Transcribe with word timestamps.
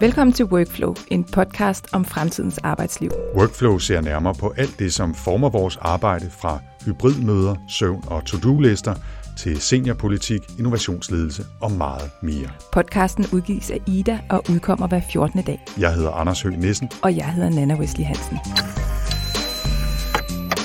Velkommen 0.00 0.32
til 0.32 0.44
Workflow, 0.44 0.94
en 1.08 1.24
podcast 1.24 1.86
om 1.92 2.04
fremtidens 2.04 2.58
arbejdsliv. 2.58 3.10
Workflow 3.36 3.78
ser 3.78 4.00
nærmere 4.00 4.34
på 4.34 4.54
alt 4.56 4.78
det, 4.78 4.94
som 4.94 5.14
former 5.14 5.48
vores 5.50 5.76
arbejde 5.76 6.30
fra 6.30 6.58
hybridmøder, 6.84 7.54
søvn 7.68 8.04
og 8.06 8.24
to-do-lister 8.24 8.94
til 9.38 9.60
seniorpolitik, 9.60 10.40
innovationsledelse 10.58 11.44
og 11.60 11.72
meget 11.72 12.10
mere. 12.22 12.48
Podcasten 12.72 13.26
udgives 13.32 13.70
af 13.70 13.80
Ida 13.86 14.20
og 14.30 14.44
udkommer 14.50 14.88
hver 14.88 15.00
14. 15.12 15.42
dag. 15.42 15.64
Jeg 15.78 15.94
hedder 15.94 16.10
Anders 16.10 16.42
Høgh 16.42 16.58
Nissen. 16.58 16.90
Og 17.02 17.16
jeg 17.16 17.32
hedder 17.32 17.50
Nana 17.50 17.74
Wesley 17.74 18.04
Hansen. 18.04 18.38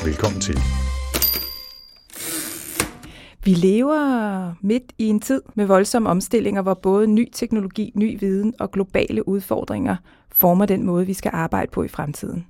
Velkommen 0.05 0.41
til. 0.41 0.59
Vi 3.45 3.51
lever 3.51 4.53
midt 4.61 4.93
i 4.97 5.07
en 5.07 5.19
tid 5.19 5.41
med 5.55 5.65
voldsomme 5.65 6.09
omstillinger, 6.09 6.61
hvor 6.61 6.73
både 6.73 7.07
ny 7.07 7.29
teknologi, 7.31 7.91
ny 7.95 8.19
viden 8.19 8.53
og 8.59 8.71
globale 8.71 9.27
udfordringer 9.27 9.95
former 10.31 10.65
den 10.65 10.83
måde, 10.83 11.05
vi 11.05 11.13
skal 11.13 11.31
arbejde 11.33 11.71
på 11.71 11.83
i 11.83 11.87
fremtiden. 11.87 12.47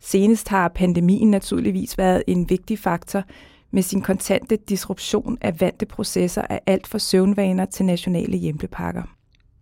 Senest 0.00 0.48
har 0.48 0.68
pandemien 0.68 1.30
naturligvis 1.30 1.98
været 1.98 2.22
en 2.26 2.50
vigtig 2.50 2.78
faktor 2.78 3.22
med 3.70 3.82
sin 3.82 4.02
kontante 4.02 4.56
disruption 4.56 5.38
af 5.40 5.60
vante 5.60 5.86
processer 5.86 6.42
af 6.42 6.60
alt 6.66 6.86
fra 6.86 6.98
søvnvaner 6.98 7.64
til 7.64 7.84
nationale 7.86 8.36
hjempepakker. 8.36 9.17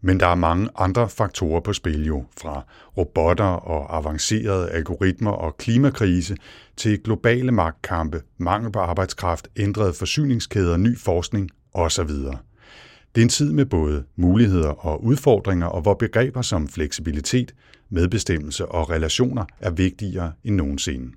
Men 0.07 0.21
der 0.21 0.27
er 0.27 0.35
mange 0.35 0.69
andre 0.77 1.09
faktorer 1.09 1.61
på 1.61 1.73
spil 1.73 2.07
jo, 2.07 2.25
fra 2.41 2.65
robotter 2.97 3.45
og 3.45 3.97
avancerede 3.97 4.71
algoritmer 4.71 5.31
og 5.31 5.57
klimakrise 5.57 6.37
til 6.77 7.03
globale 7.03 7.53
magtkampe, 7.53 8.23
mangel 8.39 8.73
på 8.73 8.79
arbejdskraft, 8.79 9.49
ændrede 9.57 9.93
forsyningskæder, 9.93 10.77
ny 10.77 10.99
forskning 10.99 11.51
osv. 11.75 12.09
Det 12.09 13.21
er 13.21 13.23
en 13.23 13.29
tid 13.29 13.53
med 13.53 13.67
både 13.67 14.05
muligheder 14.17 14.87
og 14.87 15.05
udfordringer, 15.05 15.67
og 15.67 15.83
hvor 15.83 15.95
begreber 15.95 16.43
som 16.43 16.69
fleksibilitet, 16.69 17.55
medbestemmelse 17.91 18.67
og 18.67 18.91
relationer 18.91 19.45
er 19.61 19.71
vigtigere 19.71 20.33
end 20.45 20.55
nogensinde. 20.55 21.13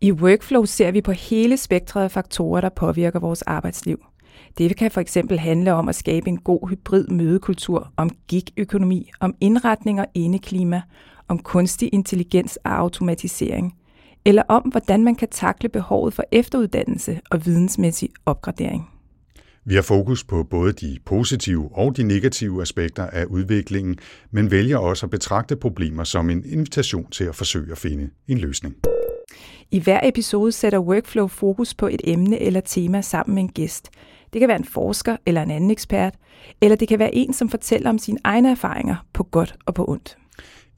I 0.00 0.12
Workflow 0.12 0.64
ser 0.64 0.90
vi 0.90 1.00
på 1.00 1.12
hele 1.12 1.56
spektret 1.56 2.04
af 2.04 2.10
faktorer, 2.10 2.60
der 2.60 2.68
påvirker 2.68 3.20
vores 3.20 3.42
arbejdsliv. 3.42 4.00
Det 4.58 4.76
kan 4.76 4.90
for 4.90 5.00
eksempel 5.00 5.38
handle 5.38 5.72
om 5.72 5.88
at 5.88 5.94
skabe 5.94 6.28
en 6.28 6.38
god 6.38 6.68
hybrid 6.68 7.06
mødekultur, 7.08 7.92
om 7.96 8.10
gig-økonomi, 8.28 9.10
om 9.20 9.34
indretning 9.40 10.00
og 10.00 10.06
indeklima, 10.14 10.82
om 11.28 11.38
kunstig 11.38 11.90
intelligens 11.92 12.56
og 12.56 12.78
automatisering, 12.78 13.74
eller 14.24 14.42
om 14.48 14.62
hvordan 14.62 15.04
man 15.04 15.14
kan 15.14 15.28
takle 15.28 15.68
behovet 15.68 16.14
for 16.14 16.24
efteruddannelse 16.32 17.20
og 17.30 17.46
vidensmæssig 17.46 18.08
opgradering. 18.26 18.88
Vi 19.64 19.74
har 19.74 19.82
fokus 19.82 20.24
på 20.24 20.42
både 20.50 20.72
de 20.72 20.98
positive 21.04 21.68
og 21.72 21.96
de 21.96 22.02
negative 22.02 22.62
aspekter 22.62 23.06
af 23.06 23.24
udviklingen, 23.24 23.96
men 24.30 24.50
vælger 24.50 24.78
også 24.78 25.06
at 25.06 25.10
betragte 25.10 25.56
problemer 25.56 26.04
som 26.04 26.30
en 26.30 26.44
invitation 26.46 27.10
til 27.10 27.24
at 27.24 27.34
forsøge 27.34 27.72
at 27.72 27.78
finde 27.78 28.10
en 28.28 28.38
løsning. 28.38 28.74
I 29.70 29.78
hver 29.78 30.00
episode 30.04 30.52
sætter 30.52 30.78
Workflow 30.78 31.26
fokus 31.26 31.74
på 31.74 31.86
et 31.86 32.00
emne 32.04 32.38
eller 32.40 32.60
tema 32.60 33.00
sammen 33.00 33.34
med 33.34 33.42
en 33.42 33.48
gæst. 33.48 33.90
Det 34.32 34.40
kan 34.40 34.48
være 34.48 34.58
en 34.58 34.64
forsker 34.64 35.16
eller 35.26 35.42
en 35.42 35.50
anden 35.50 35.70
ekspert, 35.70 36.14
eller 36.60 36.76
det 36.76 36.88
kan 36.88 36.98
være 36.98 37.14
en, 37.14 37.32
som 37.32 37.48
fortæller 37.48 37.90
om 37.90 37.98
sine 37.98 38.18
egne 38.24 38.50
erfaringer 38.50 38.96
på 39.12 39.22
godt 39.22 39.54
og 39.66 39.74
på 39.74 39.84
ondt. 39.88 40.16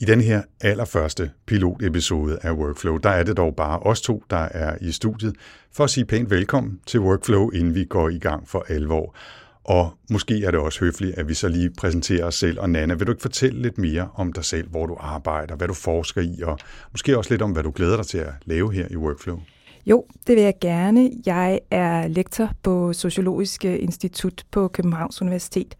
I 0.00 0.04
den 0.04 0.20
her 0.20 0.42
allerførste 0.60 1.30
pilotepisode 1.46 2.38
af 2.42 2.52
Workflow, 2.52 2.96
der 2.96 3.10
er 3.10 3.22
det 3.22 3.36
dog 3.36 3.56
bare 3.56 3.78
os 3.78 4.00
to, 4.00 4.22
der 4.30 4.36
er 4.36 4.76
i 4.80 4.92
studiet, 4.92 5.34
for 5.72 5.84
at 5.84 5.90
sige 5.90 6.04
pænt 6.04 6.30
velkommen 6.30 6.80
til 6.86 7.00
Workflow, 7.00 7.50
inden 7.50 7.74
vi 7.74 7.84
går 7.84 8.08
i 8.08 8.18
gang 8.18 8.48
for 8.48 8.64
alvor. 8.68 9.16
Og 9.64 9.92
måske 10.10 10.44
er 10.44 10.50
det 10.50 10.60
også 10.60 10.80
høfligt, 10.80 11.18
at 11.18 11.28
vi 11.28 11.34
så 11.34 11.48
lige 11.48 11.70
præsenterer 11.78 12.26
os 12.26 12.34
selv. 12.34 12.60
Og 12.60 12.70
Nana, 12.70 12.94
vil 12.94 13.06
du 13.06 13.12
ikke 13.12 13.22
fortælle 13.22 13.62
lidt 13.62 13.78
mere 13.78 14.08
om 14.14 14.32
dig 14.32 14.44
selv, 14.44 14.68
hvor 14.68 14.86
du 14.86 14.96
arbejder, 15.00 15.56
hvad 15.56 15.68
du 15.68 15.74
forsker 15.74 16.20
i, 16.20 16.42
og 16.42 16.58
måske 16.92 17.18
også 17.18 17.30
lidt 17.30 17.42
om, 17.42 17.50
hvad 17.50 17.62
du 17.62 17.72
glæder 17.74 17.96
dig 17.96 18.06
til 18.06 18.18
at 18.18 18.32
lave 18.44 18.72
her 18.72 18.86
i 18.90 18.96
Workflow? 18.96 19.40
Jo, 19.90 20.04
det 20.26 20.36
vil 20.36 20.44
jeg 20.44 20.54
gerne. 20.60 21.10
Jeg 21.26 21.60
er 21.70 22.08
lektor 22.08 22.50
på 22.62 22.92
Sociologisk 22.92 23.64
Institut 23.64 24.44
på 24.50 24.68
Københavns 24.68 25.22
Universitet, 25.22 25.76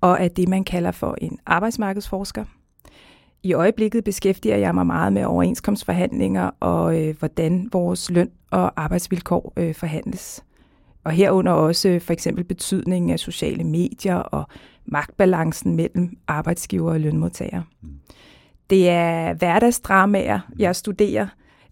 og 0.00 0.16
er 0.20 0.28
det, 0.28 0.48
man 0.48 0.64
kalder 0.64 0.90
for 0.90 1.16
en 1.20 1.38
arbejdsmarkedsforsker. 1.46 2.44
I 3.42 3.52
øjeblikket 3.52 4.04
beskæftiger 4.04 4.56
jeg 4.56 4.74
mig 4.74 4.86
meget 4.86 5.12
med 5.12 5.24
overenskomstforhandlinger 5.24 6.50
og 6.60 7.02
øh, 7.02 7.18
hvordan 7.18 7.68
vores 7.72 8.10
løn 8.10 8.30
og 8.50 8.82
arbejdsvilkår 8.82 9.52
øh, 9.56 9.74
forhandles. 9.74 10.44
Og 11.04 11.12
herunder 11.12 11.52
også 11.52 11.98
for 12.02 12.12
eksempel 12.12 12.44
betydningen 12.44 13.10
af 13.10 13.18
sociale 13.18 13.64
medier 13.64 14.16
og 14.16 14.44
magtbalancen 14.84 15.76
mellem 15.76 16.16
arbejdsgiver 16.28 16.92
og 16.92 17.00
lønmodtagere. 17.00 17.64
Mm. 17.82 17.88
Det 18.70 18.88
er 18.88 19.34
hverdagsdramaer, 19.34 20.40
jeg 20.58 20.76
studerer, 20.76 21.26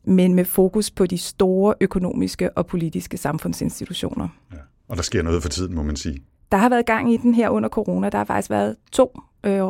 men 0.04 0.34
med 0.34 0.44
fokus 0.44 0.90
på 0.90 1.06
de 1.06 1.18
store 1.18 1.74
økonomiske 1.80 2.50
og 2.58 2.66
politiske 2.66 3.16
samfundsinstitutioner. 3.16 4.28
Ja. 4.52 4.58
Og 4.88 4.96
der 4.96 5.02
sker 5.02 5.22
noget 5.22 5.42
for 5.42 5.48
tiden, 5.48 5.74
må 5.74 5.82
man 5.82 5.96
sige. 5.96 6.22
Der 6.52 6.58
har 6.58 6.68
været 6.68 6.86
gang 6.86 7.12
i 7.12 7.16
den 7.16 7.34
her 7.34 7.48
under 7.48 7.68
corona. 7.68 8.08
Der 8.08 8.18
har 8.18 8.24
faktisk 8.24 8.50
været 8.50 8.76
to 8.92 9.20
øh, 9.44 9.62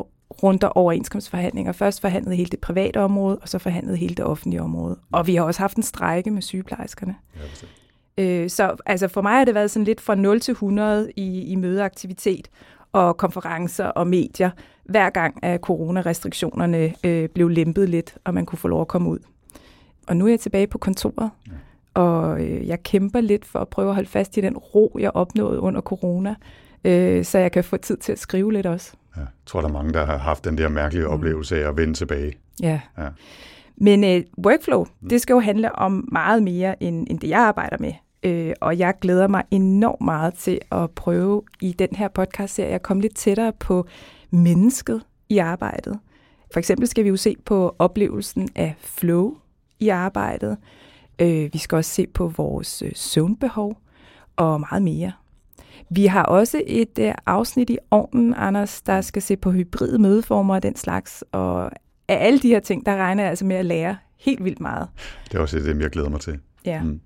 runder 0.43 0.69
overenskomstforhandlinger. 0.69 1.73
Først 1.73 2.01
forhandlede 2.01 2.37
hele 2.37 2.51
det 2.51 2.61
private 2.61 3.01
område, 3.01 3.39
og 3.39 3.49
så 3.49 3.59
forhandlede 3.59 3.97
hele 3.97 4.15
det 4.15 4.25
offentlige 4.25 4.63
område. 4.63 4.99
Og 5.13 5.27
vi 5.27 5.35
har 5.35 5.43
også 5.43 5.61
haft 5.61 5.77
en 5.77 5.83
strejke 5.83 6.31
med 6.31 6.43
sygeplejerskerne. 6.43 7.15
Ja, 8.19 8.25
øh, 8.25 8.51
så 8.51 8.77
altså 8.87 9.09
for 9.09 9.23
mig 9.23 9.33
har 9.33 9.45
det 9.45 9.55
været 9.55 9.71
sådan 9.71 9.85
lidt 9.85 10.01
fra 10.01 10.15
0 10.15 10.41
til 10.41 10.53
100 10.53 11.13
i, 11.17 11.41
i 11.41 11.55
mødeaktivitet 11.55 12.49
og 12.93 13.17
konferencer 13.17 13.87
og 13.87 14.07
medier, 14.07 14.51
hver 14.85 15.11
gang 15.11 15.45
at 15.45 15.61
coronarestriktionerne 15.61 16.95
øh, 17.05 17.29
blev 17.29 17.49
lempet 17.49 17.89
lidt, 17.89 18.19
og 18.25 18.35
man 18.35 18.47
kunne 18.47 18.59
få 18.59 18.69
lov 18.69 18.81
at 18.81 18.89
komme 18.89 19.11
ud. 19.11 19.19
Og 20.07 20.17
nu 20.17 20.27
er 20.27 20.31
jeg 20.31 20.41
tilbage 20.41 20.67
på 20.67 20.79
kontoret, 20.79 21.31
ja. 21.47 22.01
og 22.01 22.41
øh, 22.41 22.69
jeg 22.69 22.83
kæmper 22.83 23.21
lidt 23.21 23.45
for 23.45 23.59
at 23.59 23.69
prøve 23.69 23.89
at 23.89 23.95
holde 23.95 24.09
fast 24.09 24.37
i 24.37 24.41
den 24.41 24.57
ro, 24.57 24.97
jeg 25.01 25.11
opnåede 25.15 25.61
under 25.61 25.81
corona, 25.81 26.35
øh, 26.85 27.25
så 27.25 27.39
jeg 27.39 27.53
kan 27.53 27.65
få 27.65 27.77
tid 27.77 27.97
til 27.97 28.13
at 28.13 28.19
skrive 28.19 28.53
lidt 28.53 28.67
også. 28.67 28.93
Ja, 29.17 29.21
jeg 29.21 29.29
tror, 29.47 29.61
der 29.61 29.69
er 29.69 29.73
mange, 29.73 29.93
der 29.93 30.07
har 30.07 30.19
haft 30.19 30.45
den 30.45 30.59
der 30.59 30.69
mærkelige 30.69 31.07
mm. 31.07 31.13
oplevelse 31.13 31.65
af 31.65 31.69
at 31.69 31.77
vende 31.77 31.95
tilbage. 31.95 32.33
Ja. 32.63 32.81
ja. 32.99 33.09
Men 33.77 34.05
øh, 34.05 34.23
workflow, 34.47 34.85
mm. 35.01 35.09
det 35.09 35.21
skal 35.21 35.35
jo 35.35 35.41
handle 35.41 35.75
om 35.75 36.09
meget 36.13 36.43
mere 36.43 36.83
end, 36.83 37.07
end 37.11 37.21
det, 37.21 37.29
jeg 37.29 37.41
arbejder 37.41 37.77
med. 37.81 37.93
Øh, 38.23 38.53
og 38.61 38.79
jeg 38.79 38.95
glæder 39.01 39.29
mig 39.29 39.45
enormt 39.51 40.01
meget 40.01 40.35
til 40.35 40.61
at 40.73 40.91
prøve 40.91 41.43
i 41.61 41.73
den 41.73 41.89
her 41.93 42.09
podcast-serie 42.09 42.75
at 42.75 42.83
komme 42.83 43.01
lidt 43.03 43.17
tættere 43.17 43.53
på 43.53 43.87
mennesket 44.31 45.03
i 45.29 45.39
arbejdet. 45.39 45.99
For 46.53 46.59
eksempel 46.59 46.89
skal 46.89 47.05
vi 47.05 47.09
jo 47.09 47.17
se 47.17 47.37
på 47.45 47.77
oplevelsen 47.79 48.49
af 48.55 48.75
flow 48.79 49.37
i 49.85 49.89
arbejdet. 49.89 50.57
Øh, 51.19 51.51
vi 51.53 51.59
skal 51.59 51.77
også 51.77 51.91
se 51.91 52.07
på 52.07 52.29
vores 52.37 52.83
øh, 52.83 52.91
søvnbehov 52.95 53.77
og 54.37 54.61
meget 54.61 54.83
mere. 54.83 55.13
Vi 55.91 56.07
har 56.07 56.23
også 56.23 56.63
et 56.67 56.99
øh, 56.99 57.15
afsnit 57.27 57.71
i 57.71 57.79
ovnen, 57.91 58.35
Anders, 58.37 58.83
der 58.83 59.01
skal 59.01 59.23
se 59.23 59.37
på 59.37 59.51
hybride 59.51 59.99
mødeformer 59.99 60.55
og 60.55 60.63
den 60.63 60.77
slags. 60.77 61.25
Og 61.33 61.71
af 62.09 62.27
alle 62.27 62.39
de 62.39 62.49
her 62.49 62.61
ting, 62.61 62.87
der 62.87 62.97
regner 62.97 63.23
jeg 63.23 63.31
altså 63.31 63.45
med 63.45 63.57
at 63.57 63.67
lære 63.67 63.97
helt 64.19 64.45
vildt 64.45 64.61
meget. 64.61 64.89
Det 65.25 65.35
er 65.35 65.41
også 65.41 65.59
det, 65.59 65.81
jeg 65.81 65.91
glæder 65.91 66.09
mig 66.09 66.21
til. 66.21 66.39
Ja. 66.65 66.83
Mm. 66.83 67.01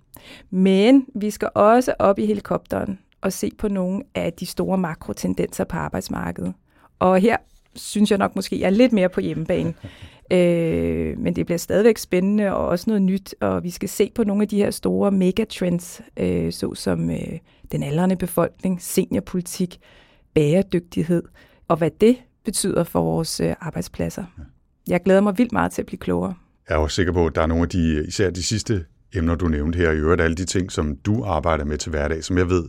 Men 0.50 1.06
vi 1.14 1.30
skal 1.30 1.48
også 1.54 1.94
op 1.98 2.18
i 2.18 2.26
helikopteren 2.26 2.98
og 3.20 3.32
se 3.32 3.50
på 3.58 3.68
nogle 3.68 4.02
af 4.14 4.32
de 4.32 4.46
store 4.46 4.78
makrotendenser 4.78 5.64
på 5.64 5.76
arbejdsmarkedet. 5.76 6.54
Og 6.98 7.18
her 7.18 7.36
synes 7.74 8.10
jeg 8.10 8.18
nok 8.18 8.36
måske, 8.36 8.60
jeg 8.60 8.66
er 8.66 8.70
lidt 8.70 8.92
mere 8.92 9.08
på 9.08 9.20
hjemmebane. 9.20 9.74
Øh, 10.30 11.18
men 11.18 11.36
det 11.36 11.46
bliver 11.46 11.58
stadigvæk 11.58 11.98
spændende 11.98 12.54
og 12.54 12.68
også 12.68 12.84
noget 12.90 13.02
nyt, 13.02 13.34
og 13.40 13.64
vi 13.64 13.70
skal 13.70 13.88
se 13.88 14.12
på 14.14 14.24
nogle 14.24 14.42
af 14.42 14.48
de 14.48 14.56
her 14.56 14.70
store 14.70 15.10
megatrends, 15.10 16.00
øh, 16.16 16.52
såsom 16.52 17.10
øh, 17.10 17.38
den 17.72 17.82
aldrende 17.82 18.16
befolkning, 18.16 18.82
seniorpolitik, 18.82 19.78
bæredygtighed, 20.34 21.22
og 21.68 21.76
hvad 21.76 21.90
det 22.00 22.16
betyder 22.44 22.84
for 22.84 23.02
vores 23.02 23.40
øh, 23.40 23.54
arbejdspladser. 23.60 24.24
Jeg 24.88 25.02
glæder 25.02 25.20
mig 25.20 25.38
vildt 25.38 25.52
meget 25.52 25.72
til 25.72 25.82
at 25.82 25.86
blive 25.86 25.98
klogere. 25.98 26.34
Jeg 26.68 26.74
er 26.74 26.78
også 26.78 26.94
sikker 26.94 27.12
på, 27.12 27.26
at 27.26 27.34
der 27.34 27.42
er 27.42 27.46
nogle 27.46 27.62
af 27.62 27.68
de, 27.68 28.04
især 28.08 28.30
de 28.30 28.42
sidste 28.42 28.84
emner, 29.14 29.34
du 29.34 29.48
nævnte 29.48 29.76
her, 29.76 29.90
i 29.90 29.96
øvrigt 29.96 30.20
alle 30.20 30.36
de 30.36 30.44
ting, 30.44 30.72
som 30.72 30.96
du 30.96 31.24
arbejder 31.24 31.64
med 31.64 31.78
til 31.78 31.90
hverdag, 31.90 32.24
som 32.24 32.38
jeg 32.38 32.48
ved 32.48 32.64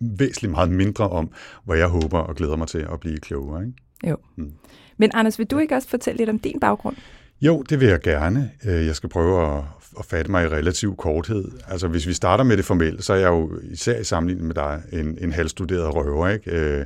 væsentligt 0.00 0.50
meget 0.50 0.70
mindre 0.70 1.08
om, 1.08 1.30
hvor 1.64 1.74
jeg 1.74 1.88
håber 1.88 2.18
og 2.18 2.34
glæder 2.34 2.56
mig 2.56 2.68
til 2.68 2.78
at 2.92 3.00
blive 3.00 3.18
klogere. 3.18 3.62
Ikke? 3.66 4.10
Jo. 4.10 4.16
Mm. 4.36 4.52
Men 4.96 5.10
Anders, 5.14 5.38
vil 5.38 5.46
du 5.46 5.58
ikke 5.58 5.74
også 5.74 5.88
fortælle 5.88 6.18
lidt 6.18 6.30
om 6.30 6.38
din 6.38 6.60
baggrund? 6.60 6.96
Jo, 7.40 7.62
det 7.62 7.80
vil 7.80 7.88
jeg 7.88 8.00
gerne. 8.00 8.50
Øh, 8.64 8.86
jeg 8.86 8.96
skal 8.96 9.08
prøve 9.08 9.56
at, 9.56 9.64
at 9.98 10.04
fatte 10.04 10.30
mig 10.30 10.44
i 10.44 10.48
relativ 10.48 10.96
korthed. 10.96 11.44
Altså, 11.68 11.88
hvis 11.88 12.06
vi 12.06 12.12
starter 12.12 12.44
med 12.44 12.56
det 12.56 12.64
formelle, 12.64 13.02
så 13.02 13.12
er 13.12 13.16
jeg 13.16 13.28
jo 13.28 13.50
især 13.62 14.00
i 14.00 14.04
sammenligning 14.04 14.46
med 14.46 14.54
dig 14.54 14.82
en, 14.92 15.18
en 15.20 15.32
halvstuderet 15.32 15.94
røver, 15.94 16.28
ikke? 16.28 16.50
Øh, 16.50 16.84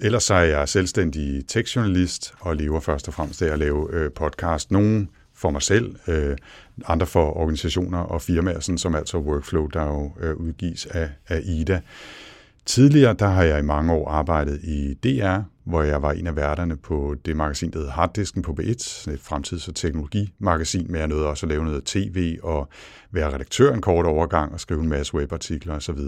ellers 0.00 0.22
så 0.22 0.34
er 0.34 0.42
jeg 0.42 0.68
selvstændig 0.68 1.46
tekstjournalist 1.48 2.34
og 2.40 2.56
lever 2.56 2.80
først 2.80 3.08
og 3.08 3.14
fremmest 3.14 3.42
af 3.42 3.52
at 3.52 3.58
lave 3.58 3.88
øh, 3.92 4.10
podcast. 4.10 4.70
Nogle 4.70 5.06
for 5.34 5.50
mig 5.50 5.62
selv, 5.62 5.96
andre 6.86 7.06
for 7.06 7.36
organisationer 7.36 7.98
og 7.98 8.22
firmaer, 8.22 8.60
sådan 8.60 8.78
som 8.78 8.94
altså 8.94 9.18
Workflow, 9.18 9.66
der 9.66 9.82
jo 9.82 10.12
udgives 10.34 10.86
af, 10.86 11.08
af 11.28 11.40
Ida. 11.44 11.80
Tidligere 12.66 13.14
der 13.18 13.26
har 13.26 13.42
jeg 13.42 13.58
i 13.58 13.62
mange 13.62 13.92
år 13.92 14.10
arbejdet 14.10 14.60
i 14.62 14.94
DR, 14.94 15.38
hvor 15.64 15.82
jeg 15.82 16.02
var 16.02 16.12
en 16.12 16.26
af 16.26 16.36
værterne 16.36 16.76
på 16.76 17.16
det 17.24 17.36
magasin, 17.36 17.70
der 17.70 17.78
hedder 17.78 17.92
Harddisken 17.92 18.42
på 18.42 18.56
B1, 18.60 19.10
et 19.10 19.20
fremtids- 19.20 19.68
og 19.68 19.74
teknologimagasin, 19.74 20.86
men 20.88 21.00
jeg 21.00 21.08
nåede 21.08 21.26
også 21.26 21.46
at 21.46 21.48
lave 21.48 21.64
noget 21.64 21.84
tv 21.84 22.38
og 22.42 22.68
være 23.10 23.34
redaktør 23.34 23.74
en 23.74 23.80
kort 23.80 24.06
overgang 24.06 24.52
og 24.52 24.60
skrive 24.60 24.80
en 24.80 24.88
masse 24.88 25.14
webartikler 25.14 25.74
osv. 25.74 25.98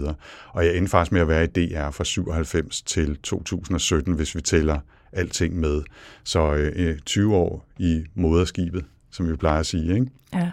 Og 0.49 0.65
jeg 0.65 0.77
endte 0.77 0.89
faktisk 0.89 1.11
med 1.11 1.21
at 1.21 1.27
være 1.27 1.43
i 1.43 1.47
DR 1.47 1.89
fra 1.89 2.03
97 2.03 2.81
til 2.81 3.17
2017, 3.17 4.13
hvis 4.13 4.35
vi 4.35 4.41
tæller 4.41 4.79
alting 5.11 5.59
med. 5.59 5.81
Så 6.23 6.53
øh, 6.53 6.99
20 6.99 7.35
år 7.35 7.65
i 7.77 8.03
moderskibet, 8.15 8.85
som 9.11 9.29
vi 9.29 9.35
plejer 9.35 9.59
at 9.59 9.65
sige. 9.65 9.93
Ikke? 9.93 10.07
Ja. 10.33 10.51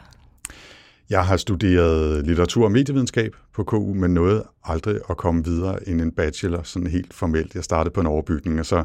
Jeg 1.12 1.26
har 1.26 1.36
studeret 1.36 2.26
litteratur 2.26 2.64
og 2.64 2.72
medievidenskab 2.72 3.36
på 3.54 3.64
KU, 3.64 3.94
men 3.94 4.14
nåede 4.14 4.44
aldrig 4.64 5.00
at 5.10 5.16
komme 5.16 5.44
videre 5.44 5.88
end 5.88 6.00
en 6.00 6.12
bachelor, 6.12 6.62
sådan 6.62 6.86
helt 6.86 7.14
formelt. 7.14 7.54
Jeg 7.54 7.64
startede 7.64 7.94
på 7.94 8.00
en 8.00 8.06
overbygning, 8.06 8.60
og 8.60 8.66
så 8.66 8.84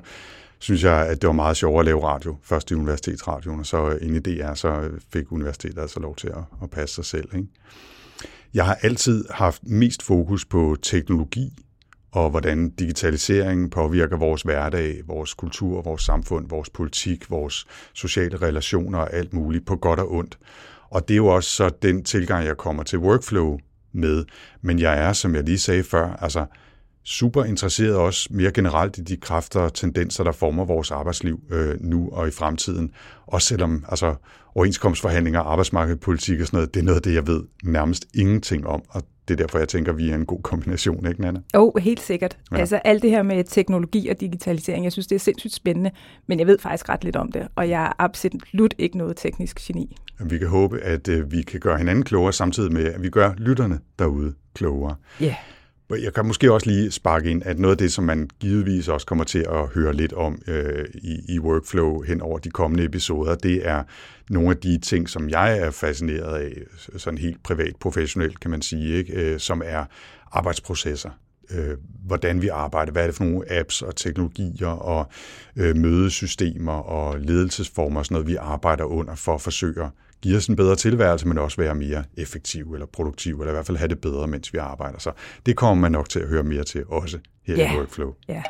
synes 0.60 0.84
jeg, 0.84 1.08
at 1.08 1.22
det 1.22 1.28
var 1.28 1.34
meget 1.34 1.58
sjovere 1.58 1.80
at 1.80 1.86
lave 1.86 2.04
radio. 2.04 2.38
Først 2.44 2.72
i 2.72 2.74
universitetsradioen, 2.74 3.60
og 3.60 3.66
så 3.66 3.98
ind 4.02 4.16
i 4.16 4.20
DR, 4.20 4.54
så 4.54 4.90
fik 5.14 5.32
universitetet 5.32 5.82
altså 5.82 6.00
lov 6.00 6.16
til 6.16 6.28
at, 6.28 6.44
at 6.64 6.70
passe 6.70 6.96
sig 6.96 7.06
selv. 7.06 7.30
Ikke? 7.36 7.48
Jeg 8.54 8.66
har 8.66 8.78
altid 8.82 9.26
haft 9.30 9.62
mest 9.64 10.04
fokus 10.04 10.46
på 10.46 10.78
teknologi, 10.82 11.54
og 12.12 12.30
hvordan 12.30 12.70
digitaliseringen 12.70 13.70
påvirker 13.70 14.18
vores 14.18 14.42
hverdag, 14.42 15.02
vores 15.06 15.34
kultur, 15.34 15.82
vores 15.82 16.02
samfund, 16.02 16.50
vores 16.50 16.70
politik, 16.70 17.32
vores 17.32 17.66
sociale 17.94 18.38
relationer 18.38 19.00
og 19.00 19.14
alt 19.14 19.34
muligt 19.34 19.66
på 19.66 19.76
godt 19.76 20.00
og 20.00 20.12
ondt. 20.12 20.38
Og 20.90 21.08
det 21.08 21.14
er 21.14 21.18
jo 21.18 21.28
også 21.28 21.50
så 21.50 21.70
den 21.82 22.04
tilgang, 22.04 22.46
jeg 22.46 22.58
kommer 22.58 22.84
til 22.84 23.00
workflow 23.00 23.58
med. 23.94 24.26
Men 24.62 24.80
jeg 24.80 24.98
er, 24.98 25.14
som 25.14 25.36
jeg 25.36 25.44
lige 25.44 25.60
sagde 25.60 25.84
før, 25.84 26.14
altså 26.14 26.46
super 27.04 27.44
interesseret 27.44 27.96
også 27.96 28.28
mere 28.32 28.52
generelt 28.52 28.98
i 28.98 29.02
de 29.02 29.18
kræfter 29.18 29.60
og 29.60 29.74
tendenser, 29.74 30.24
der 30.24 30.32
former 30.32 30.66
vores 30.66 30.92
arbejdsliv 30.92 31.40
øh, 31.50 31.76
nu 31.82 32.10
og 32.12 32.28
i 32.28 32.32
fremtiden. 32.32 32.92
Også 33.28 33.48
selvom 33.48 33.86
altså, 33.90 34.16
overenskomstforhandlinger, 34.56 35.40
arbejdsmarkedspolitik 35.40 36.42
og 36.42 36.48
sådan 36.48 36.58
noget, 36.58 36.74
det 36.74 36.80
er 36.80 36.84
noget 36.84 36.96
af 36.96 37.02
det, 37.02 37.14
jeg 37.14 37.28
ved 37.28 37.44
nærmest 37.64 38.06
ingenting 38.14 38.68
om. 38.68 38.82
Og 38.90 39.04
det 39.28 39.34
er 39.34 39.38
derfor, 39.38 39.58
jeg 39.58 39.68
tænker, 39.68 39.92
at 39.92 39.98
vi 39.98 40.10
er 40.10 40.16
en 40.16 40.26
god 40.26 40.42
kombination, 40.42 41.08
ikke 41.08 41.22
Nana? 41.22 41.40
Jo, 41.56 41.72
oh, 41.76 41.82
helt 41.82 42.02
sikkert. 42.02 42.38
Ja. 42.52 42.58
Altså 42.58 42.76
alt 42.76 43.02
det 43.02 43.10
her 43.10 43.24
med 43.24 43.44
teknologi 43.44 44.08
og 44.08 44.22
digitalisering, 44.22 44.84
jeg 44.84 44.92
synes, 44.92 45.08
det 45.08 45.16
er 45.16 45.20
sindssygt 45.20 45.54
spændende, 45.54 45.92
men 46.28 46.40
jeg 46.40 46.48
ved 46.48 46.60
faktisk 46.60 46.90
ret 46.90 47.04
lidt 47.04 47.16
om 47.16 47.32
det, 47.32 47.48
og 47.56 47.70
jeg 47.70 47.84
er 47.84 47.94
absolut 48.00 48.76
ikke 48.78 48.98
noget 48.98 49.18
teknisk 49.18 49.60
geni. 49.68 49.96
Vi 50.20 50.38
kan 50.38 50.48
håbe, 50.48 50.80
at 50.80 51.08
øh, 51.08 51.32
vi 51.32 51.42
kan 51.42 51.60
gøre 51.60 51.78
hinanden 51.78 52.04
klogere, 52.04 52.34
samtidig 52.34 52.74
med, 52.74 52.86
at 52.86 53.04
vi 53.04 53.10
gør 53.10 53.34
lytterne 53.38 53.80
derude 54.00 54.34
klogere. 54.54 54.96
Ja. 55.22 55.26
Yeah. 55.26 55.36
Jeg 55.90 56.14
kan 56.14 56.26
måske 56.26 56.54
også 56.54 56.70
lige 56.70 56.92
sparke 56.92 57.30
ind, 57.30 57.44
at 57.46 57.60
noget 57.60 57.72
af 57.72 57.78
det, 57.78 57.94
som 57.94 58.04
man 58.04 58.30
givetvis 58.40 58.88
også 58.88 59.08
kommer 59.08 59.24
til 59.24 59.46
at 59.50 59.68
høre 59.68 59.94
lidt 59.94 60.14
om 60.14 60.42
øh, 60.48 60.86
i, 60.94 61.36
i 61.36 61.40
workflow 61.40 62.02
hen 62.02 62.22
over 62.22 62.40
de 62.40 62.50
kommende 62.50 62.84
episoder, 62.84 63.36
det 63.36 63.68
er 63.68 63.84
nogle 64.30 64.50
af 64.50 64.58
de 64.58 64.78
ting, 64.78 65.10
som 65.10 65.30
jeg 65.30 65.60
er 65.60 65.72
fascineret 65.72 66.40
af, 66.40 66.54
sådan 66.98 67.18
helt 67.18 67.44
privat, 67.44 67.76
professionelt 67.80 68.40
kan 68.40 68.52
man 68.52 68.62
sige, 68.62 68.96
ikke? 68.96 69.14
Øh, 69.14 69.40
som 69.40 69.62
er 69.66 69.86
arbejdsprocesser. 70.32 71.10
Øh, 71.52 71.78
hvordan 72.06 72.42
vi 72.42 72.48
arbejder, 72.48 72.92
hvad 72.92 73.04
er 73.04 73.08
det 73.08 73.16
for 73.16 73.24
nogle 73.24 73.52
apps 73.52 73.82
og 73.82 73.96
teknologier 73.96 74.68
og 74.68 75.10
øh, 75.56 75.76
mødesystemer 75.76 76.72
og 76.74 77.20
ledelsesformer 77.20 78.00
og 78.00 78.06
sådan 78.06 78.16
noget, 78.16 78.28
vi 78.28 78.36
arbejder 78.36 78.84
under 78.84 79.16
for 79.16 79.36
at 79.36 79.42
forsøge 79.42 79.84
at 79.84 79.90
give 80.22 80.38
os 80.38 80.48
en 80.48 80.56
bedre 80.56 80.76
tilværelse, 80.76 81.28
men 81.28 81.38
også 81.38 81.58
være 81.62 81.76
mere 81.76 82.04
effektiv 82.18 82.74
eller 82.74 82.86
produktiv, 82.86 83.40
eller 83.40 83.52
i 83.52 83.56
hvert 83.56 83.66
fald 83.66 83.78
have 83.78 83.88
det 83.88 84.02
bedre, 84.02 84.28
mens 84.28 84.54
vi 84.54 84.58
arbejder. 84.58 85.00
Så 85.00 85.12
det 85.46 85.56
kommer 85.56 85.82
man 85.82 85.92
nok 85.92 86.10
til 86.10 86.20
at 86.20 86.28
høre 86.28 86.44
mere 86.44 86.64
til 86.64 86.86
også 86.88 87.20
her 87.44 87.58
yeah. 87.60 87.74
i 87.74 87.78
Workflow. 87.78 88.14
Yeah. 88.30 88.44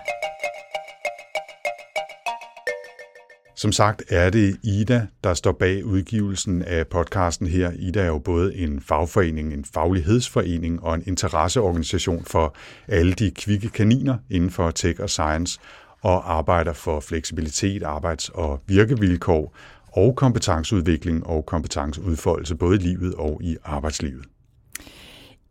Som 3.55 3.71
sagt 3.71 4.03
er 4.09 4.29
det 4.29 4.57
Ida, 4.63 5.07
der 5.23 5.33
står 5.33 5.51
bag 5.51 5.85
udgivelsen 5.85 6.61
af 6.61 6.87
podcasten 6.87 7.47
her. 7.47 7.71
Ida 7.75 8.01
er 8.01 8.07
jo 8.07 8.19
både 8.19 8.55
en 8.55 8.81
fagforening, 8.81 9.53
en 9.53 9.65
faglighedsforening 9.65 10.83
og 10.83 10.95
en 10.95 11.03
interesseorganisation 11.05 12.25
for 12.25 12.55
alle 12.87 13.13
de 13.13 13.31
kvikke 13.31 13.69
kaniner 13.69 14.17
inden 14.29 14.49
for 14.49 14.71
tech 14.71 15.01
og 15.01 15.09
science, 15.09 15.59
og 16.01 16.33
arbejder 16.33 16.73
for 16.73 16.99
fleksibilitet, 16.99 17.83
arbejds- 17.83 18.29
og 18.29 18.61
virkevilkår, 18.67 19.55
og 19.97 20.15
kompetenceudvikling 20.15 21.27
og 21.27 21.45
kompetenceudfoldelse, 21.45 22.55
både 22.55 22.75
i 22.75 22.79
livet 22.79 23.13
og 23.15 23.41
i 23.43 23.57
arbejdslivet. 23.63 24.25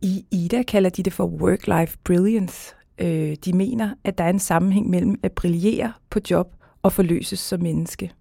I 0.01 0.25
IDA 0.31 0.63
kalder 0.63 0.89
de 0.89 1.03
det 1.03 1.13
for 1.13 1.27
work-life 1.27 1.97
brilliance. 2.03 2.75
Øh, 3.01 3.35
de 3.45 3.53
mener, 3.53 3.93
at 4.03 4.17
der 4.17 4.23
er 4.23 4.29
en 4.29 4.39
sammenhæng 4.39 4.89
mellem 4.89 5.19
at 5.23 5.31
brillere 5.31 5.93
på 6.09 6.19
job 6.31 6.47
og 6.83 6.93
forløses 6.93 7.39
som 7.39 7.61
menneske. 7.61 8.11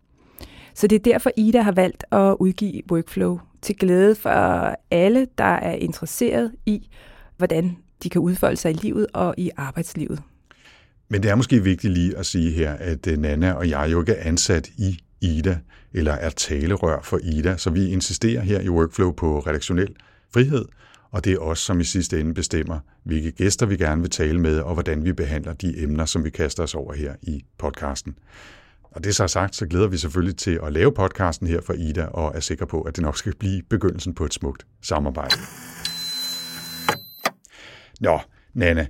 Så 0.74 0.86
det 0.86 0.96
er 0.96 1.12
derfor, 1.12 1.30
Ida 1.36 1.60
har 1.60 1.72
valgt 1.72 2.04
at 2.12 2.36
udgive 2.40 2.82
Workflow 2.92 3.38
til 3.62 3.76
glæde 3.76 4.14
for 4.14 4.30
alle, 4.90 5.26
der 5.38 5.44
er 5.44 5.72
interesseret 5.72 6.52
i, 6.66 6.88
hvordan 7.36 7.76
de 8.02 8.08
kan 8.08 8.20
udfolde 8.20 8.56
sig 8.56 8.70
i 8.70 8.74
livet 8.74 9.06
og 9.14 9.34
i 9.38 9.50
arbejdslivet. 9.56 10.22
Men 11.08 11.22
det 11.22 11.30
er 11.30 11.34
måske 11.34 11.62
vigtigt 11.62 11.92
lige 11.92 12.16
at 12.16 12.26
sige 12.26 12.50
her, 12.50 12.72
at 12.72 13.06
øh, 13.06 13.18
Nana 13.18 13.52
og 13.52 13.68
jeg 13.70 13.88
jo 13.92 14.00
ikke 14.00 14.12
er 14.12 14.28
ansat 14.28 14.68
i 14.78 14.98
Ida, 15.20 15.58
eller 15.92 16.12
er 16.12 16.30
talerør 16.30 17.00
for 17.02 17.18
Ida, 17.22 17.56
så 17.56 17.70
vi 17.70 17.88
insisterer 17.88 18.40
her 18.40 18.60
i 18.60 18.68
Workflow 18.68 19.12
på 19.12 19.38
redaktionel 19.38 19.94
frihed, 20.32 20.64
og 21.10 21.24
det 21.24 21.32
er 21.32 21.38
os, 21.38 21.58
som 21.58 21.80
i 21.80 21.84
sidste 21.84 22.20
ende 22.20 22.34
bestemmer, 22.34 22.78
hvilke 23.04 23.32
gæster 23.32 23.66
vi 23.66 23.76
gerne 23.76 24.00
vil 24.02 24.10
tale 24.10 24.40
med, 24.40 24.60
og 24.60 24.74
hvordan 24.74 25.04
vi 25.04 25.12
behandler 25.12 25.52
de 25.52 25.82
emner, 25.82 26.04
som 26.04 26.24
vi 26.24 26.30
kaster 26.30 26.62
os 26.62 26.74
over 26.74 26.94
her 26.94 27.14
i 27.22 27.44
podcasten. 27.58 28.18
Og 28.82 29.04
det 29.04 29.16
så 29.16 29.28
sagt, 29.28 29.56
så 29.56 29.66
glæder 29.66 29.88
vi 29.88 29.96
selvfølgelig 29.96 30.36
til 30.36 30.60
at 30.62 30.72
lave 30.72 30.92
podcasten 30.92 31.46
her 31.46 31.60
for 31.60 31.72
Ida, 31.72 32.06
og 32.06 32.32
er 32.34 32.40
sikre 32.40 32.66
på, 32.66 32.82
at 32.82 32.96
det 32.96 33.02
nok 33.02 33.18
skal 33.18 33.36
blive 33.36 33.62
begyndelsen 33.70 34.14
på 34.14 34.24
et 34.24 34.34
smukt 34.34 34.66
samarbejde. 34.82 35.36
Nå, 38.00 38.20
Nana, 38.54 38.86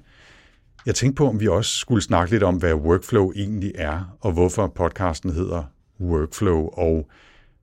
jeg 0.87 0.94
tænkte 0.94 1.19
på, 1.19 1.28
om 1.28 1.40
vi 1.40 1.49
også 1.49 1.76
skulle 1.76 2.02
snakke 2.02 2.31
lidt 2.31 2.43
om, 2.43 2.56
hvad 2.56 2.75
workflow 2.75 3.32
egentlig 3.37 3.73
er, 3.75 4.17
og 4.20 4.32
hvorfor 4.32 4.67
podcasten 4.67 5.32
hedder 5.32 5.62
workflow, 6.00 6.69
og 6.72 7.08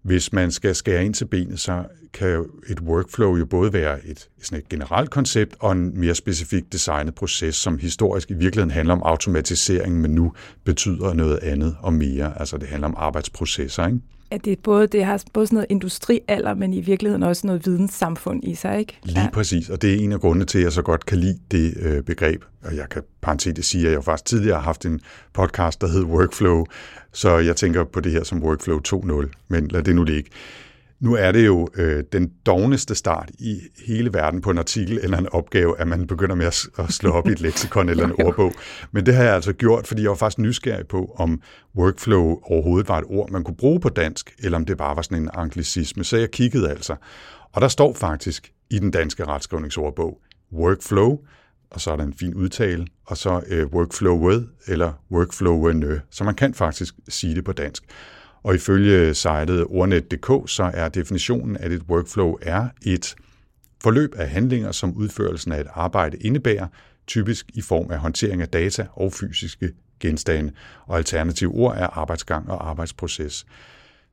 hvis 0.01 0.33
man 0.33 0.51
skal 0.51 0.75
skære 0.75 1.05
ind 1.05 1.13
til 1.13 1.25
benet, 1.25 1.59
så 1.59 1.83
kan 2.13 2.45
et 2.67 2.79
workflow 2.79 3.37
jo 3.37 3.45
både 3.45 3.73
være 3.73 4.05
et, 4.05 4.29
sådan 4.41 4.59
et 4.59 4.69
generelt 4.69 5.09
koncept 5.09 5.55
og 5.59 5.71
en 5.71 5.99
mere 5.99 6.15
specifik 6.15 6.71
designet 6.71 7.15
proces, 7.15 7.55
som 7.55 7.77
historisk 7.77 8.31
i 8.31 8.33
virkeligheden 8.33 8.71
handler 8.71 8.93
om 8.93 9.01
automatisering, 9.03 10.01
men 10.01 10.11
nu 10.11 10.33
betyder 10.63 11.13
noget 11.13 11.37
andet 11.37 11.75
og 11.79 11.93
mere. 11.93 12.39
Altså 12.39 12.57
det 12.57 12.67
handler 12.67 12.87
om 12.87 12.95
arbejdsprocesser, 12.97 13.87
ikke? 13.87 13.99
At 14.31 14.45
det, 14.45 14.59
både, 14.59 14.87
det 14.87 15.05
har 15.05 15.23
både 15.33 15.47
sådan 15.47 15.55
noget 15.55 15.67
industrialder, 15.69 16.53
men 16.53 16.73
i 16.73 16.81
virkeligheden 16.81 17.23
også 17.23 17.47
noget 17.47 17.65
videnssamfund 17.65 18.43
i 18.43 18.55
sig, 18.55 18.79
ikke? 18.79 18.99
Lige 19.03 19.21
ja. 19.21 19.29
præcis, 19.33 19.69
og 19.69 19.81
det 19.81 19.93
er 19.93 19.97
en 19.97 20.11
af 20.11 20.19
grundene 20.19 20.45
til, 20.45 20.57
at 20.57 20.63
jeg 20.63 20.71
så 20.71 20.81
godt 20.81 21.05
kan 21.05 21.17
lide 21.17 21.39
det 21.51 21.73
øh, 21.79 22.03
begreb. 22.03 22.43
Og 22.63 22.75
jeg 22.75 22.89
kan 22.89 23.01
parentetisk 23.21 23.69
sige, 23.69 23.87
at 23.87 23.93
jeg 23.93 24.03
faktisk 24.03 24.25
tidligere 24.25 24.55
har 24.55 24.63
haft 24.63 24.85
en 24.85 25.01
podcast, 25.33 25.81
der 25.81 25.87
hed 25.87 26.03
Workflow, 26.03 26.65
så 27.11 27.37
jeg 27.37 27.55
tænker 27.55 27.83
på 27.83 27.99
det 27.99 28.11
her 28.11 28.23
som 28.23 28.43
Workflow 28.43 28.79
2.0, 28.87 29.29
men 29.47 29.67
lad 29.67 29.83
det 29.83 29.95
nu 29.95 30.03
ligge. 30.03 30.29
Nu 31.03 31.15
er 31.15 31.31
det 31.31 31.45
jo 31.45 31.67
øh, 31.75 32.03
den 32.11 32.31
dogneste 32.45 32.95
start 32.95 33.31
i 33.39 33.59
hele 33.85 34.13
verden 34.13 34.41
på 34.41 34.49
en 34.49 34.57
artikel 34.57 34.99
eller 35.03 35.17
en 35.17 35.27
opgave, 35.31 35.79
at 35.79 35.87
man 35.87 36.07
begynder 36.07 36.35
med 36.35 36.45
at, 36.45 36.65
at 36.77 36.93
slå 36.93 37.11
op 37.11 37.27
i 37.27 37.31
et 37.31 37.41
leksikon 37.41 37.89
eller 37.89 38.05
en 38.05 38.11
ordbog. 38.25 38.53
Men 38.91 39.05
det 39.05 39.15
har 39.15 39.23
jeg 39.23 39.33
altså 39.33 39.53
gjort, 39.53 39.87
fordi 39.87 40.01
jeg 40.01 40.09
var 40.09 40.15
faktisk 40.15 40.39
nysgerrig 40.39 40.87
på, 40.87 41.15
om 41.15 41.41
workflow 41.77 42.39
overhovedet 42.43 42.89
var 42.89 42.97
et 42.97 43.03
ord, 43.07 43.29
man 43.29 43.43
kunne 43.43 43.55
bruge 43.55 43.79
på 43.79 43.89
dansk, 43.89 44.35
eller 44.39 44.57
om 44.57 44.65
det 44.65 44.77
bare 44.77 44.95
var 44.95 45.01
sådan 45.01 45.17
en 45.17 45.29
anglicisme. 45.33 46.03
Så 46.03 46.17
jeg 46.17 46.31
kiggede 46.31 46.69
altså. 46.69 46.95
Og 47.51 47.61
der 47.61 47.67
står 47.67 47.93
faktisk 47.93 48.51
i 48.69 48.79
den 48.79 48.91
danske 48.91 49.25
retskrivningsordbog, 49.25 50.21
workflow, 50.53 51.19
og 51.71 51.81
så 51.81 51.91
er 51.91 51.95
der 51.95 52.03
en 52.03 52.13
fin 52.19 52.33
udtale, 52.33 52.87
og 53.05 53.17
så 53.17 53.41
øh, 53.47 53.65
workflowet 53.67 54.49
eller 54.67 54.93
workflowene. 55.11 56.01
Så 56.09 56.23
man 56.23 56.35
kan 56.35 56.53
faktisk 56.53 56.95
sige 57.09 57.35
det 57.35 57.45
på 57.45 57.51
dansk. 57.51 57.83
Og 58.43 58.55
ifølge 58.55 59.13
sitet 59.13 59.65
ordnet.dk, 59.69 60.49
så 60.49 60.71
er 60.73 60.89
definitionen, 60.89 61.57
at 61.57 61.71
et 61.71 61.81
workflow 61.89 62.37
er 62.41 62.67
et 62.85 63.15
forløb 63.83 64.15
af 64.15 64.29
handlinger, 64.29 64.71
som 64.71 64.93
udførelsen 64.93 65.51
af 65.51 65.61
et 65.61 65.67
arbejde 65.73 66.17
indebærer, 66.17 66.67
typisk 67.07 67.45
i 67.53 67.61
form 67.61 67.91
af 67.91 67.99
håndtering 67.99 68.41
af 68.41 68.47
data 68.47 68.87
og 68.93 69.13
fysiske 69.13 69.71
genstande, 69.99 70.51
og 70.85 70.97
alternativ 70.97 71.55
ord 71.55 71.77
er 71.77 71.87
arbejdsgang 71.87 72.49
og 72.49 72.69
arbejdsproces. 72.69 73.45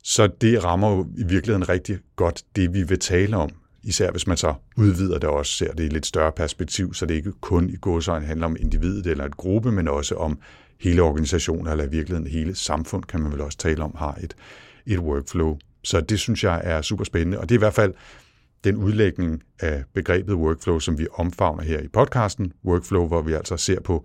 Så 0.04 0.26
det 0.40 0.64
rammer 0.64 0.90
jo 0.90 1.06
i 1.16 1.24
virkeligheden 1.24 1.68
rigtig 1.68 1.98
godt 2.16 2.42
det, 2.56 2.74
vi 2.74 2.82
vil 2.82 2.98
tale 2.98 3.36
om, 3.36 3.50
især 3.82 4.10
hvis 4.10 4.26
man 4.26 4.36
så 4.36 4.54
udvider 4.76 5.18
det 5.18 5.28
også, 5.28 5.52
ser 5.52 5.72
det 5.72 5.84
i 5.84 5.88
lidt 5.88 6.06
større 6.06 6.32
perspektiv, 6.32 6.94
så 6.94 7.06
det 7.06 7.14
ikke 7.14 7.32
kun 7.40 7.70
i 7.70 7.76
godsøjne 7.80 8.26
handler 8.26 8.46
om 8.46 8.56
individet 8.60 9.06
eller 9.06 9.24
et 9.24 9.36
gruppe, 9.36 9.72
men 9.72 9.88
også 9.88 10.14
om 10.14 10.38
hele 10.80 11.02
organisationer, 11.02 11.70
eller 11.70 11.84
i 11.84 11.90
virkeligheden 11.90 12.30
hele 12.30 12.54
samfund, 12.54 13.04
kan 13.04 13.20
man 13.20 13.32
vel 13.32 13.40
også 13.40 13.58
tale 13.58 13.82
om, 13.84 13.94
har 13.98 14.18
et, 14.22 14.36
et 14.86 14.98
workflow. 14.98 15.58
Så 15.84 16.00
det 16.00 16.18
synes 16.18 16.44
jeg 16.44 16.60
er 16.64 16.82
super 16.82 17.04
spændende, 17.04 17.38
og 17.38 17.48
det 17.48 17.54
er 17.54 17.58
i 17.58 17.64
hvert 17.64 17.74
fald 17.74 17.94
den 18.64 18.76
udlægning 18.76 19.42
af 19.60 19.84
begrebet 19.94 20.34
workflow, 20.34 20.78
som 20.78 20.98
vi 20.98 21.06
omfavner 21.12 21.62
her 21.62 21.80
i 21.80 21.88
podcasten, 21.88 22.52
workflow, 22.64 23.06
hvor 23.06 23.22
vi 23.22 23.32
altså 23.32 23.56
ser 23.56 23.80
på 23.80 24.04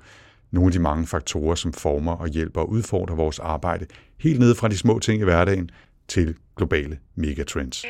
nogle 0.51 0.67
af 0.67 0.71
de 0.71 0.79
mange 0.79 1.07
faktorer, 1.07 1.55
som 1.55 1.73
former 1.73 2.11
og 2.11 2.27
hjælper 2.27 2.61
og 2.61 2.69
udfordrer 2.69 3.15
vores 3.15 3.39
arbejde, 3.39 3.85
helt 4.19 4.39
ned 4.39 4.55
fra 4.55 4.67
de 4.67 4.77
små 4.77 4.99
ting 4.99 5.21
i 5.21 5.23
hverdagen 5.23 5.69
til 6.07 6.35
globale 6.55 6.97
megatrends. 7.15 7.85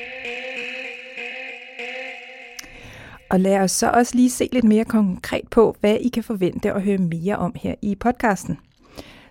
Og 3.30 3.40
lad 3.40 3.58
os 3.60 3.72
så 3.72 3.90
også 3.90 4.16
lige 4.16 4.30
se 4.30 4.50
lidt 4.52 4.66
mere 4.66 4.86
konkret 4.86 5.48
på, 5.52 5.76
hvad 5.80 5.98
I 6.02 6.10
kan 6.10 6.24
forvente 6.24 6.74
at 6.74 6.82
høre 6.82 6.98
mere 6.98 7.36
om 7.36 7.56
her 7.56 7.76
i 7.82 7.96
podcasten. 7.96 8.58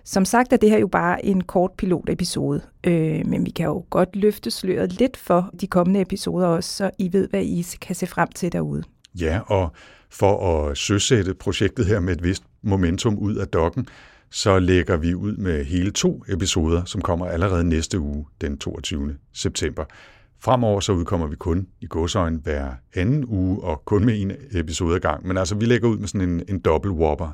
Som 0.03 0.25
sagt 0.25 0.53
er 0.53 0.57
det 0.57 0.69
her 0.69 0.79
jo 0.79 0.87
bare 0.87 1.25
en 1.25 1.43
kort 1.43 1.71
pilotepisode, 1.77 2.61
øh, 2.83 3.27
men 3.27 3.45
vi 3.45 3.51
kan 3.51 3.65
jo 3.65 3.85
godt 3.89 4.15
løfte 4.15 4.51
sløret 4.51 4.99
lidt 4.99 5.17
for 5.17 5.49
de 5.61 5.67
kommende 5.67 6.01
episoder 6.01 6.47
også, 6.47 6.69
så 6.69 6.91
I 6.99 7.13
ved, 7.13 7.27
hvad 7.27 7.43
I 7.43 7.65
kan 7.81 7.95
se 7.95 8.07
frem 8.07 8.29
til 8.35 8.51
derude. 8.51 8.83
Ja, 9.19 9.39
og 9.47 9.71
for 10.09 10.67
at 10.69 10.77
søsætte 10.77 11.33
projektet 11.33 11.85
her 11.85 11.99
med 11.99 12.13
et 12.13 12.23
vist 12.23 12.43
momentum 12.61 13.17
ud 13.17 13.35
af 13.35 13.47
dokken, 13.47 13.87
så 14.31 14.59
lægger 14.59 14.97
vi 14.97 15.13
ud 15.13 15.37
med 15.37 15.65
hele 15.65 15.91
to 15.91 16.23
episoder, 16.29 16.85
som 16.85 17.01
kommer 17.01 17.25
allerede 17.25 17.63
næste 17.63 17.99
uge, 17.99 18.25
den 18.41 18.57
22. 18.57 19.15
september. 19.33 19.85
Fremover 20.39 20.79
så 20.79 20.91
udkommer 20.91 21.27
vi 21.27 21.35
kun 21.35 21.67
i 21.81 21.87
godsøjen 21.89 22.39
hver 22.43 22.71
anden 22.95 23.25
uge, 23.25 23.63
og 23.63 23.85
kun 23.85 24.05
med 24.05 24.21
en 24.21 24.31
episode 24.51 24.95
ad 24.95 24.99
gang. 24.99 25.27
Men 25.27 25.37
altså, 25.37 25.55
vi 25.55 25.65
lægger 25.65 25.89
ud 25.89 25.97
med 25.97 26.07
sådan 26.07 26.29
en, 26.29 26.43
en 26.47 26.59
dobbelt 26.59 26.93
whopper. 26.93 27.31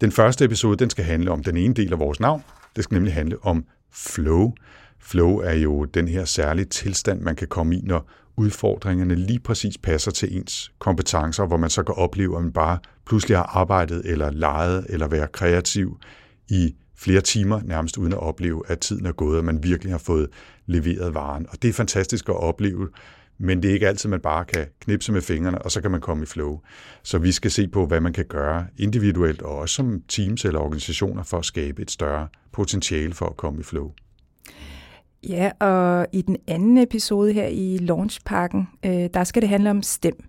Den 0.00 0.12
første 0.12 0.44
episode, 0.44 0.76
den 0.76 0.90
skal 0.90 1.04
handle 1.04 1.30
om 1.30 1.44
den 1.44 1.56
ene 1.56 1.74
del 1.74 1.92
af 1.92 1.98
vores 1.98 2.20
navn. 2.20 2.44
Det 2.76 2.84
skal 2.84 2.94
nemlig 2.94 3.14
handle 3.14 3.36
om 3.42 3.64
flow. 3.92 4.52
Flow 4.98 5.36
er 5.36 5.52
jo 5.52 5.84
den 5.84 6.08
her 6.08 6.24
særlige 6.24 6.66
tilstand, 6.66 7.20
man 7.20 7.36
kan 7.36 7.48
komme 7.48 7.76
i, 7.76 7.80
når 7.84 8.10
udfordringerne 8.36 9.14
lige 9.14 9.40
præcis 9.40 9.78
passer 9.78 10.10
til 10.10 10.36
ens 10.36 10.72
kompetencer, 10.78 11.46
hvor 11.46 11.56
man 11.56 11.70
så 11.70 11.82
kan 11.82 11.94
opleve, 11.94 12.36
at 12.36 12.42
man 12.42 12.52
bare 12.52 12.78
pludselig 13.06 13.36
har 13.36 13.44
arbejdet 13.44 14.02
eller 14.04 14.30
leget 14.30 14.86
eller 14.88 15.08
været 15.08 15.32
kreativ 15.32 15.98
i 16.48 16.74
flere 16.98 17.20
timer, 17.20 17.60
nærmest 17.64 17.96
uden 17.96 18.12
at 18.12 18.18
opleve, 18.18 18.62
at 18.66 18.78
tiden 18.80 19.06
er 19.06 19.12
gået, 19.12 19.38
og 19.38 19.44
man 19.44 19.62
virkelig 19.62 19.92
har 19.92 19.98
fået 19.98 20.28
leveret 20.66 21.14
varen. 21.14 21.46
Og 21.50 21.62
det 21.62 21.68
er 21.68 21.72
fantastisk 21.72 22.28
at 22.28 22.36
opleve, 22.36 22.88
men 23.38 23.62
det 23.62 23.68
er 23.68 23.72
ikke 23.74 23.88
altid, 23.88 24.08
man 24.08 24.20
bare 24.20 24.44
kan 24.44 24.66
knipse 24.80 25.12
med 25.12 25.20
fingrene, 25.20 25.62
og 25.62 25.70
så 25.70 25.80
kan 25.80 25.90
man 25.90 26.00
komme 26.00 26.22
i 26.22 26.26
flow. 26.26 26.60
Så 27.02 27.18
vi 27.18 27.32
skal 27.32 27.50
se 27.50 27.68
på, 27.68 27.86
hvad 27.86 28.00
man 28.00 28.12
kan 28.12 28.24
gøre 28.24 28.66
individuelt, 28.78 29.42
og 29.42 29.56
også 29.56 29.74
som 29.74 30.02
teams 30.08 30.44
eller 30.44 30.60
organisationer, 30.60 31.22
for 31.22 31.38
at 31.38 31.44
skabe 31.44 31.82
et 31.82 31.90
større 31.90 32.28
potentiale 32.52 33.14
for 33.14 33.26
at 33.26 33.36
komme 33.36 33.60
i 33.60 33.62
flow. 33.62 33.92
Ja, 35.28 35.50
og 35.60 36.06
i 36.12 36.22
den 36.22 36.36
anden 36.46 36.78
episode 36.78 37.32
her 37.32 37.46
i 37.46 37.78
Launchparken, 37.80 38.68
øh, 38.84 39.08
der 39.14 39.24
skal 39.24 39.42
det 39.42 39.48
handle 39.48 39.70
om 39.70 39.82
STEM. 39.82 40.24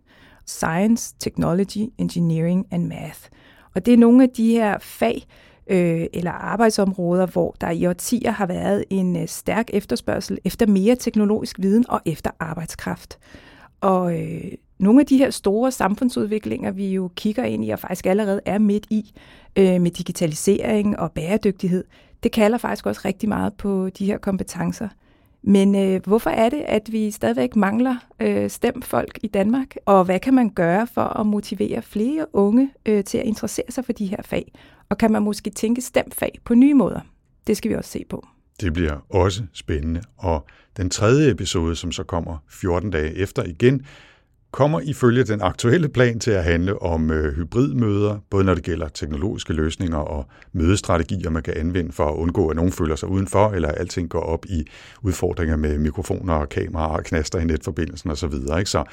Science, 0.46 1.16
Technology, 1.20 1.90
Engineering 1.98 2.66
and 2.72 2.88
Math. 2.88 3.20
Og 3.76 3.86
det 3.86 3.94
er 3.94 3.98
nogle 3.98 4.24
af 4.24 4.30
de 4.30 4.52
her 4.52 4.78
fag, 4.82 5.24
øh, 5.70 6.06
eller 6.14 6.32
arbejdsområder, 6.32 7.26
hvor 7.26 7.56
der 7.62 7.70
i 7.70 7.86
årtier 7.86 8.32
har 8.32 8.46
været 8.46 8.84
en 8.90 9.18
øh, 9.18 9.28
stærk 9.28 9.70
efterspørgsel 9.74 10.38
efter 10.46 10.68
mere 10.68 10.96
teknologisk 10.96 11.60
viden 11.60 11.86
og 11.90 12.02
efter 12.06 12.32
arbejdskraft. 12.40 13.20
Og 13.82 14.22
øh, 14.22 14.52
nogle 14.80 15.00
af 15.00 15.06
de 15.06 15.18
her 15.18 15.30
store 15.30 15.72
samfundsudviklinger, 15.72 16.72
vi 16.72 16.94
jo 16.94 17.10
kigger 17.16 17.44
ind 17.44 17.66
i 17.66 17.70
og 17.70 17.80
faktisk 17.80 18.06
allerede 18.06 18.42
er 18.46 18.60
midt 18.60 18.86
i, 18.90 19.12
øh, 19.56 19.82
med 19.82 19.92
digitalisering 19.92 21.00
og 21.00 21.12
bæredygtighed, 21.12 21.84
det 22.24 22.32
kalder 22.32 22.58
faktisk 22.58 22.86
også 22.86 23.02
rigtig 23.06 23.30
meget 23.30 23.54
på 23.54 23.90
de 23.90 24.06
her 24.06 24.18
kompetencer. 24.18 24.88
Men 25.42 25.76
øh, 25.76 26.02
hvorfor 26.06 26.30
er 26.30 26.50
det, 26.50 26.62
at 26.62 26.92
vi 26.92 27.12
stadigvæk 27.12 27.56
mangler 27.56 27.96
øh, 28.20 28.50
stemfolk 28.50 29.20
i 29.24 29.28
Danmark? 29.28 29.76
Og 29.86 30.04
hvad 30.06 30.20
kan 30.20 30.34
man 30.34 30.50
gøre 30.50 30.88
for 30.88 31.20
at 31.20 31.26
motivere 31.26 31.82
flere 31.82 32.36
unge 32.36 32.70
øh, 32.86 33.04
til 33.04 33.18
at 33.18 33.26
interessere 33.26 33.66
sig 33.70 33.86
for 33.86 33.94
de 33.94 34.06
her 34.06 34.22
fag? 34.22 34.52
Og 34.90 34.98
kan 34.98 35.12
man 35.12 35.24
måske 35.24 35.50
tænke 35.50 35.82
stemfag 35.82 36.40
på 36.46 36.54
nye 36.54 36.74
måder? 36.74 37.00
Det 37.48 37.58
skal 37.58 37.72
vi 37.72 37.76
også 37.76 37.92
se 37.92 38.06
på. 38.10 38.28
Det 38.62 38.74
bliver 38.74 39.06
også 39.10 39.44
spændende. 39.54 40.02
Og 40.18 40.46
den 40.78 40.90
tredje 40.90 41.32
episode, 41.32 41.76
som 41.76 41.92
så 41.92 42.04
kommer 42.04 42.38
14 42.50 42.90
dage 42.90 43.16
efter 43.16 43.44
igen, 43.44 43.86
kommer 44.52 44.80
ifølge 44.80 45.24
den 45.24 45.42
aktuelle 45.42 45.90
plan 45.90 46.20
til 46.20 46.32
at 46.32 46.44
handle 46.44 46.82
om 46.82 47.12
øh, 47.12 47.36
hybridmøder, 47.36 48.20
både 48.30 48.44
når 48.44 48.54
det 48.54 48.64
gælder 48.64 48.88
teknologiske 48.88 49.54
løsninger 49.54 49.98
og 49.98 50.26
mødestrategier, 50.54 51.30
man 51.30 51.44
kan 51.44 51.54
anvende 51.58 51.92
for 51.92 52.06
at 52.06 52.16
undgå, 52.16 52.48
at 52.48 52.56
nogen 52.56 52.72
føler 52.72 52.96
sig 52.96 53.10
udenfor, 53.10 53.50
eller 53.50 53.70
alting 53.70 54.10
går 54.10 54.22
op 54.22 54.46
i 54.46 54.68
udfordringer 55.02 55.56
med 55.56 55.78
mikrofoner 55.78 56.34
og 56.34 56.50
kameraer 56.50 56.98
og 56.98 57.04
knaster 57.04 57.40
i 57.40 57.46
netforbindelsen 57.46 58.12
osv. 58.12 58.34
Ikke? 58.34 58.70
Så 58.70 58.84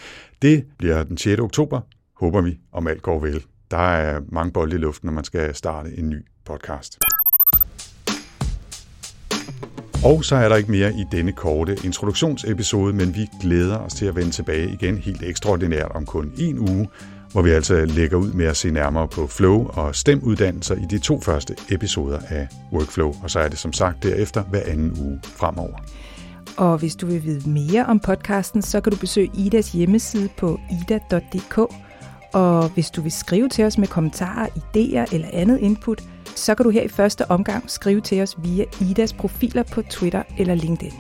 det 0.43 0.65
bliver 0.79 1.03
den 1.03 1.17
6. 1.17 1.41
oktober, 1.41 1.81
håber 2.21 2.41
vi, 2.41 2.59
om 2.73 2.87
alt 2.87 3.03
går 3.03 3.21
vel. 3.21 3.45
Der 3.70 3.76
er 3.76 4.20
mange 4.28 4.52
bolde 4.52 4.76
i 4.76 4.78
luften, 4.78 5.06
når 5.06 5.12
man 5.12 5.25
skal 5.25 5.54
starte 5.54 5.99
en 5.99 6.08
ny 6.08 6.25
podcast. 6.44 6.99
Og 10.04 10.25
så 10.25 10.37
er 10.37 10.49
der 10.49 10.56
ikke 10.56 10.70
mere 10.70 10.92
i 10.92 11.04
denne 11.12 11.32
korte 11.32 11.76
introduktionsepisode, 11.85 12.92
men 12.92 13.14
vi 13.14 13.26
glæder 13.40 13.78
os 13.78 13.94
til 13.94 14.06
at 14.06 14.16
vende 14.16 14.30
tilbage 14.30 14.73
igen 14.73 14.99
helt 14.99 15.23
ekstraordinært 15.23 15.92
om 15.94 16.06
kun 16.06 16.32
en 16.38 16.58
uge, 16.58 16.88
hvor 17.32 17.42
vi 17.42 17.50
altså 17.50 17.85
lægger 17.85 18.16
ud 18.16 18.32
med 18.32 18.46
at 18.46 18.56
se 18.56 18.70
nærmere 18.70 19.08
på 19.08 19.26
flow 19.26 19.68
og 19.68 19.94
stemuddannelser 19.94 20.75
i 20.75 20.85
de 20.90 20.99
to 20.99 21.20
første 21.20 21.56
episoder 21.70 22.18
af 22.28 22.49
Workflow, 22.73 23.14
og 23.23 23.30
så 23.30 23.40
er 23.40 23.49
det 23.49 23.58
som 23.58 23.73
sagt 23.73 24.02
derefter 24.02 24.42
hver 24.42 24.62
anden 24.66 24.99
uge 25.00 25.20
fremover. 25.25 25.78
Og 26.56 26.78
hvis 26.78 26.96
du 26.96 27.06
vil 27.06 27.25
vide 27.25 27.50
mere 27.50 27.87
om 27.87 28.00
podcasten, 28.00 28.62
så 28.62 28.80
kan 28.80 28.92
du 28.92 28.99
besøge 28.99 29.30
Idas 29.35 29.73
hjemmeside 29.73 30.28
på 30.37 30.61
ida.dk, 30.70 31.58
og 32.33 32.68
hvis 32.68 32.90
du 32.90 33.00
vil 33.00 33.12
skrive 33.12 33.49
til 33.49 33.64
os 33.64 33.78
med 33.78 33.88
kommentarer, 33.88 34.47
idéer 34.47 35.14
eller 35.14 35.28
andet 35.33 35.59
input, 35.59 36.02
så 36.35 36.54
kan 36.54 36.64
du 36.64 36.71
her 36.71 36.83
i 36.83 36.88
første 36.88 37.30
omgang 37.30 37.71
skrive 37.71 38.00
til 38.00 38.23
os 38.23 38.37
via 38.38 38.64
Idas 38.80 39.12
profiler 39.12 39.62
på 39.62 39.83
Twitter 39.83 40.23
eller 40.38 40.54
LinkedIn. 40.54 40.92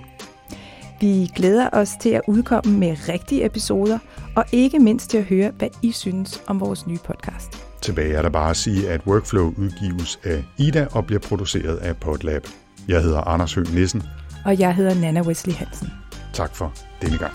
Vi 1.00 1.30
glæder 1.36 1.68
os 1.72 1.90
til 2.00 2.10
at 2.10 2.20
udkomme 2.28 2.78
med 2.78 2.96
rigtige 3.08 3.44
episoder, 3.44 3.98
og 4.36 4.44
ikke 4.52 4.78
mindst 4.78 5.10
til 5.10 5.18
at 5.18 5.24
høre, 5.24 5.50
hvad 5.58 5.68
I 5.82 5.92
synes 5.92 6.42
om 6.46 6.60
vores 6.60 6.86
nye 6.86 6.98
podcast. 7.04 7.66
Tilbage 7.80 8.14
er 8.14 8.22
der 8.22 8.30
bare 8.30 8.50
at 8.50 8.56
sige, 8.56 8.90
at 8.90 9.00
Workflow 9.06 9.54
udgives 9.56 10.20
af 10.24 10.44
Ida 10.56 10.86
og 10.92 11.06
bliver 11.06 11.20
produceret 11.20 11.76
af 11.76 11.96
Podlab. 11.96 12.46
Jeg 12.88 13.02
hedder 13.02 13.20
Anders 13.20 13.54
Høgh 13.54 13.74
Nissen. 13.74 14.02
Og 14.44 14.58
jeg 14.58 14.74
hedder 14.74 14.94
Nana 14.94 15.22
Wesley 15.22 15.54
Hansen. 15.54 15.88
Tak 16.32 16.56
for 16.56 16.72
denne 17.02 17.18
gang. 17.18 17.32